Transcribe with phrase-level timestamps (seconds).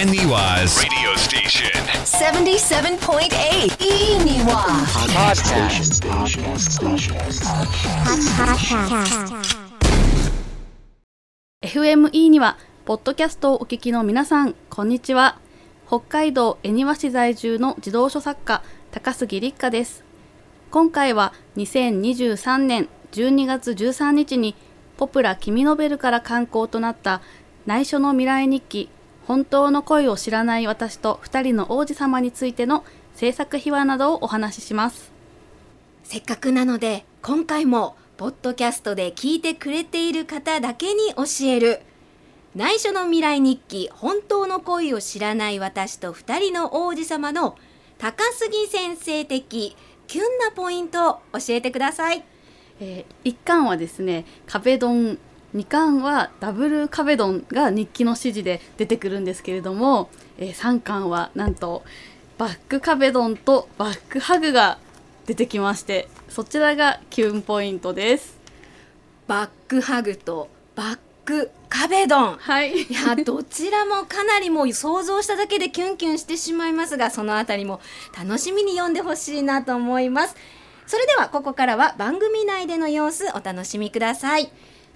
[0.00, 1.68] Eniwa's radio station.
[2.06, 3.28] 77.8
[4.16, 4.64] Iniwa.
[11.60, 15.38] FME にはポッドキャストをお聞きの皆さんこんにちは
[15.86, 18.62] 北海道恵庭市在住の児童書作家
[18.92, 20.02] 高杉立花です
[20.70, 24.54] 今回は2023年12月13日に
[24.96, 27.20] ポプラ君ノベルから刊行となった
[27.66, 28.88] 内緒の未来日記
[29.30, 35.12] 本当の声を知らない私と二人の王子様についての制作秘話などをお話しします。
[36.02, 41.80] せっかくなので今回もポッドキャストで聞いてくれている方だけに教える。
[42.56, 47.56] 内緒の未来日記本当の恋を知らない私と二人の王子様の
[47.98, 49.76] 高杉先生的
[50.08, 52.24] キュンなポイントを教えてください。
[52.80, 55.20] えー、1巻はですね壁ドン
[55.54, 61.82] 2巻はダブル壁ドンが日記の指示で出てくるんですけれども、えー、3巻はなんと
[62.38, 64.78] バック壁ドンとバックハグが
[65.26, 68.38] 出てきましてそちらがキュンポイントです。
[69.26, 72.36] バックハグとバック壁ドン。
[72.36, 72.82] はい。
[72.82, 77.80] いやどちらもかなりもう想像しただけでキュンキュンしてしまいますがそのあたりも
[78.16, 80.36] 楽しみに読んでほしいなと思います。
[80.90, 84.50] それではここからは番組内での様子お楽しみください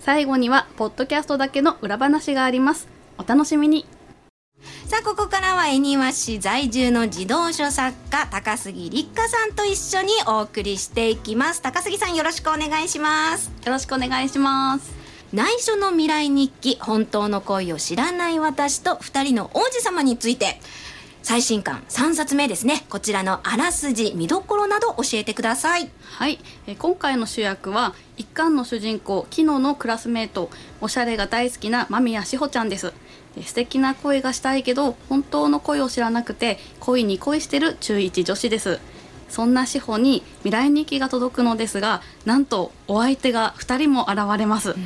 [0.00, 2.88] 最後にはポッドキャストだけの裏話があります。
[3.18, 3.86] お楽しみに。
[4.86, 11.60] さあここからは恵庭市在住の児童書作家高杉立花さんと一緒にお送りしていきます。
[11.60, 13.50] 高杉さんよろしくお願いします。
[13.64, 14.94] よろしくお願いします。
[15.32, 20.60] 内緒の未来日記本当の恋を知らない私と二人の王子様について
[21.26, 22.86] 最新刊3冊目ですね。
[22.88, 25.90] こちらのあらすじ見どころなど教えてください。
[26.00, 30.50] はい、えー今回の主役は一巻の主人公キノのクラスメート。
[30.80, 32.92] おしゃれが大好きな間宮志保ちゃんです。
[33.36, 38.78] えー素敵な恋がしたいけど本当の恋を知らなくて恋に恋してる中一女子です。
[39.28, 44.70] そんな志保に未来日記が届くのですがなんとお相手が2人も現れます。
[44.70, 44.76] うん。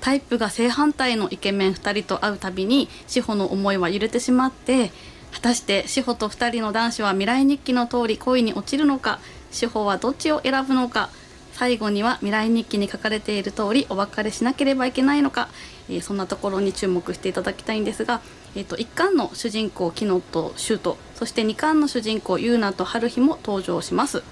[0.00, 4.92] タイプが正反対のイケメン2人と会うたびに志保の思いは揺れてしまって
[5.32, 9.20] 果たして志保と2人の男子は未来日記の通り恋に落ちるのか？
[9.50, 11.10] 志保はどっちを選ぶのか？
[11.52, 15.48] 最後には未来日記に書かれている通りお別れしなければいけないのか、
[15.88, 18.20] えーそんなところに注目していただきたいんですが、
[18.54, 24.22] えー、と1巻の主人公キノとシュートそして2巻の主人公ユーナと春日も登場します。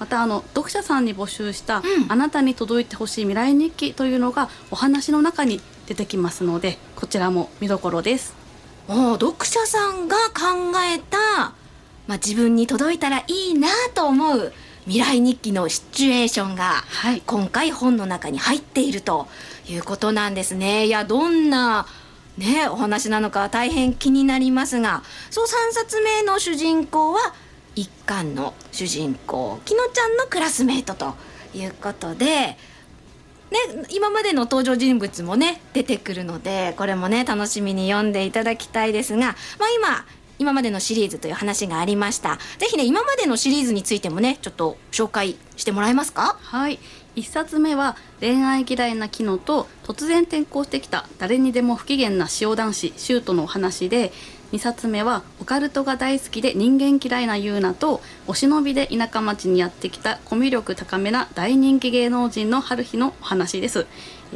[0.00, 8.34] またあの読者さんに募集した、あなたに届いてほしい未来日記というのがお話の中に出てきますのでこちらも見どころです。
[8.40, 8.43] お
[8.88, 11.16] 読者さんが考えた、
[12.06, 14.52] まあ、自分に届いたらいいなと思う
[14.86, 19.26] 未来日記のシチュエーションがはい今回本の中に入っていると
[19.66, 20.86] いうことなんですね。
[20.86, 21.86] いやどんな
[22.36, 27.32] ねお話なのか大変気になりますがそう3冊目の主人公は
[27.74, 31.14] 一巻の主人公きのちゃんのクラスメートと
[31.54, 32.58] いうことで。
[33.54, 39.34] ね、今までの登場人物もね出てくるのでこれもね楽しみに読んでいただきたいですが、まあ、
[39.76, 40.04] 今
[40.40, 42.38] 今までのシリーズという話がありました。
[42.58, 46.36] ぜひね今までのシリーズについてもねちょっと紹介してもらえますか？
[46.42, 46.80] はい。
[47.14, 54.12] 1冊目は恋愛嫌いなキノと突然転校してきた誰にでも不機嫌な塩男子シュートのお話で
[54.54, 63.86] 2冊目はオカルトが大好きで人間嫌いなユーナとお忍びで田舎町にやってきたコミュ力高めな大人気芸能人の春日のお話です。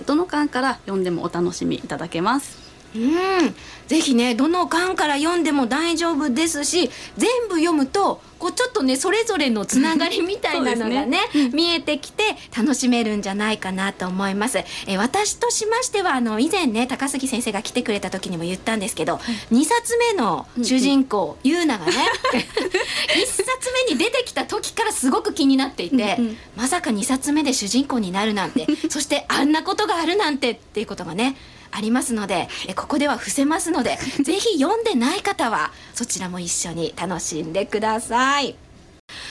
[0.07, 2.68] どの巻から読んでもお楽しみいただけます。
[2.95, 3.55] うん。
[3.89, 11.21] ぜひねどの巻から読んでも大丈夫ですし全部読むとこうちょっとねそれぞれのつながりみたいなのがね
[11.53, 12.23] 見えてきて
[12.57, 14.59] 楽しめるんじゃないかなと思います。
[14.87, 19.17] え私としましてはあの以前ね高杉先生が来てくれた時にも言ったんですけど、
[19.51, 21.93] 2冊目の主人公、ユーナがね
[22.33, 26.37] 1冊目に出てきた時からすごく気になっていて、うんうん。
[26.57, 31.37] まさか2冊目で主人公になるなんてそしてあんなことがあるなんてっていうことがね
[31.71, 38.57] ありますのでえここでは伏せますので ぜひ読んでない方はそちらも一緒に楽しんでください。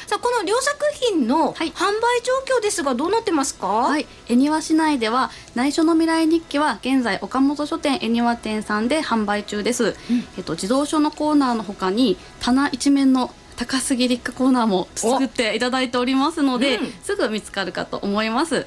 [0.08, 1.72] さあこの両作品のはい。
[1.72, 9.96] 販売状況ですがどうなってますか、はい、恵庭市内では内緒の未来日記は現在岡本書店恵庭店さんで販売中です、
[10.38, 16.92] えっと自動書のコーナーの他に棚一面の高杉立花コーナーも作っていただいておりますので、うん。
[17.04, 18.66] すぐ見つかるかと思います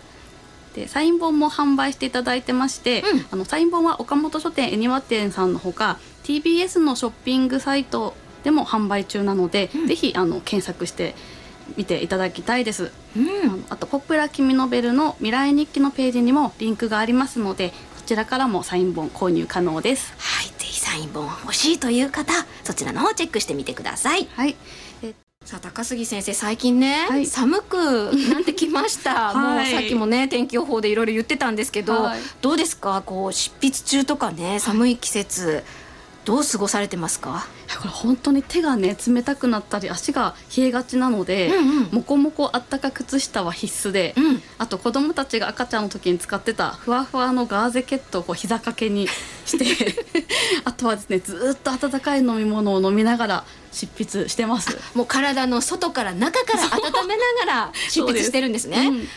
[0.74, 3.26] でサイン本も販売していただいてまして、うん。
[3.30, 8.14] あのサイン本は岡本書店恵庭店さんのほか TBS のショッピングサイト
[8.44, 11.14] でも販売中なので、ぜひあの検索して
[11.76, 12.92] 見ていただきたいです。
[13.16, 13.64] うん。
[13.68, 17.74] あと「ポプラ君ノベル」の未来日記のページにもリンクがありますのでこ
[18.06, 20.14] ちらからもサイン本購入可能です。
[20.18, 22.32] はい、ぜひサイン本欲しいという方
[22.64, 24.28] そちらの方チェックしてみてください。
[24.34, 24.56] はい。
[25.02, 25.14] え
[25.44, 27.24] さあ高杉先生最近ね、はい。
[27.24, 27.76] 寒く
[28.30, 32.20] なってきました、もうはいさっきもね天気予報でいろいろ言ってたんですけど、はい。
[32.42, 33.02] どうですか？
[33.06, 35.64] こう執筆中とかね寒い季節、
[36.26, 37.46] どう過ごされてますか？
[37.78, 41.88] これ本当に手がね冷たくなったり足が冷えがちなので、うんうん。
[41.90, 44.42] もこもこあったか靴下は必須で、うん。
[44.58, 49.08] あと子供たちが赤ちゃんの時に使ってたふわふわのガーゼケットをこう膝掛けに
[49.46, 49.96] して
[50.64, 54.76] あとはですねずーっと温かい飲み物を飲みながら執筆してます。
[54.94, 58.88] もう体の外から中から温めながら執筆してるんですね。
[58.88, 59.08] うん。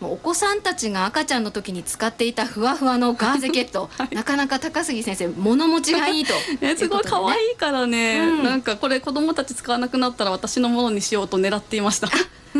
[0.00, 4.14] もうお子さんたちが赤ちゃんの時に使っていたふわふわのガーゼケット、 はい。
[4.14, 6.34] なかなか高杉先生物持ちがいいと。
[6.60, 8.44] ね、すごい可愛いいからね、うん。
[8.44, 12.08] なんかこれ子供たち使わなくなったら私のものにしようと狙っていました。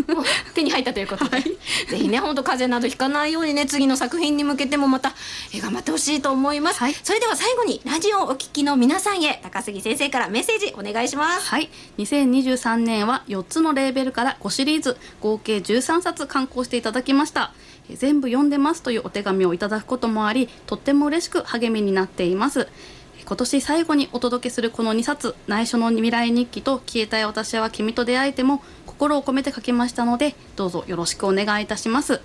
[0.54, 1.42] 手に入ったということで、はい。
[1.42, 5.14] ぜひね本当風邪などひかないようにね次の作品に向けてもまた
[5.52, 6.94] えー頑張ってほしいと思います、はい。
[7.02, 11.48] それでは最後にラジオをお聞きの皆さんへ高杉先生からメッセージお願いします。
[11.48, 11.68] はい、
[11.98, 17.52] 2023年は4つのレーベルから5シリーズ合計13冊刊行していただきました。
[17.90, 22.60] えー全部読んでますというお手紙をいただくこともありとっても嬉しく励みになっています。
[22.60, 22.97] えー
[23.28, 32.22] 今年最後にお届けするこの2冊内緒の未来日記と消えたい私は君と出会えても心を込めて書きましたのでどうぞよろしくお願いいたします。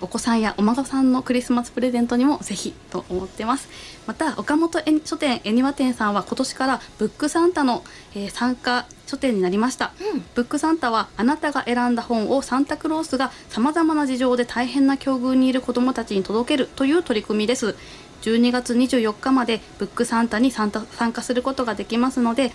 [0.00, 3.68] お子さんやお孫さんのクリスマスプレゼントにもぜひと思ってます。
[4.06, 7.84] また岡本書店恵庭店さんは今年からブックサンタの、
[8.14, 9.92] え参加書店になりました、
[10.34, 17.74] ブックサンタはあなたが選んだ本をサンタクロースがさまざまな事情で大変な境遇にいる子どもたちに届けるという取り組みです。
[18.22, 22.52] 12月24日までブックサンタに参加することができますので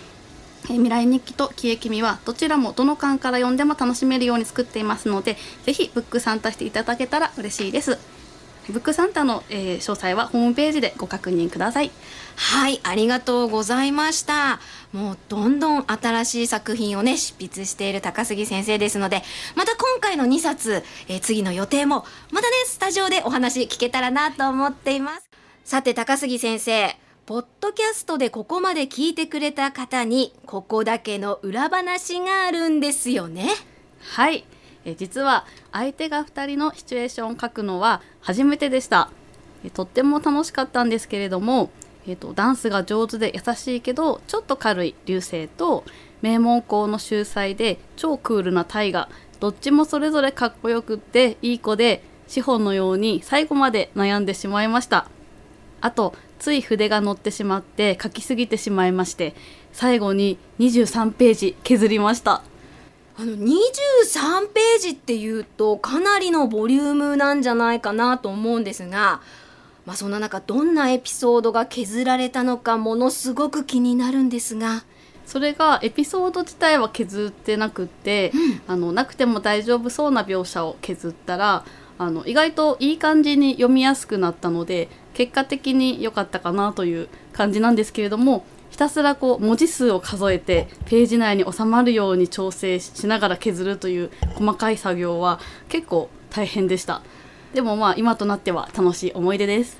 [0.68, 7.98] えー未来日記と消え君はどちらもどの巻から読んでも楽しめるように作っていますのでぜひブックサンタしていただけたら嬉しいです
[8.68, 11.90] ブックサンタの、えー詳細はホームページでご確認ください。
[12.36, 14.60] はいありがとうございました。
[14.92, 19.22] もうどんどん新しい作品をね執筆している高杉先生ですので
[19.54, 25.28] また今回の2冊、えー次の予定もまたねスタジオでお話聞けたらなと思っています。
[25.64, 26.96] さて高杉先生
[27.26, 33.48] ポッドキャストでここまで聞いてくれた方にここだけの裏話があるんですよね。
[34.00, 34.44] はい、
[34.84, 39.10] え実は相手が2人のシチュエーションを書くのは初めてでした、
[39.64, 41.70] えとっても楽しかったんですけれども、
[42.06, 45.84] えーとダンスが上手で優しいけどちょっと軽い流星と
[46.22, 49.08] 名門校の秀才で超クールな大河
[49.40, 55.06] どっちもそれぞれかっこよくっていい子で資本のように最後まで悩んでしまいました。
[55.82, 59.34] あとつい筆が乗ってしまって書きすぎてしまいまして
[59.72, 62.42] 最後に23ページ削りました。
[63.16, 69.20] あの23ページっていうとかなりのボリュームなんじゃないかなと思うんですが、
[69.86, 74.84] まあ、そんな中どんなエピソードが削られたのかものすごく気になるんですが。
[75.26, 78.30] それがエピソード自体は削ってなくって、
[78.66, 81.64] あのなくても大丈夫そうな描写を削ったら
[81.96, 95.38] あの意外といい感じに読みやすくなったので結果的に良かったかなという感じなんですけれどもひたすらこう文字数を数えてページ内に収まるように調整しながら削るという細かい作業は
[95.68, 97.00] 結構大変でした。
[97.52, 99.78] でもまあ今となっては楽しい思い出です。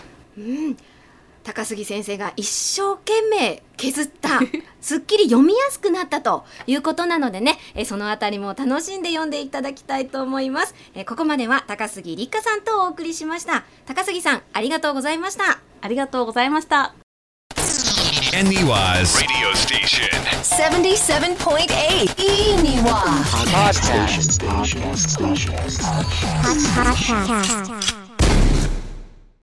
[1.43, 4.39] 高杉先生が一生懸命削った
[4.81, 10.75] すっきり読みやすくなったということなのでねえそのあたりも楽しんで読んでいただきたいと思います。
[10.95, 13.65] えここまでは高杉立花さんとお送りしました。
[13.87, 15.59] 高杉さんありがとうございました。
[15.81, 16.95] ありがとうございました
[18.35, 20.11] Eniwa's radio station.
[20.43, 23.01] 77.8 Iniwa.
[23.31, 24.51] Podcast station.
[24.51, 25.55] Podcast station.
[26.43, 28.04] Podcast station.